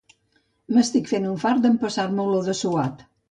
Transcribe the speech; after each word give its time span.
M'estic 0.77 1.11
fent 1.11 1.27
un 1.33 1.37
fart 1.45 1.63
d'empassar-me 1.65 2.25
olor 2.25 2.51
de 2.51 2.57
suat. 2.63 3.05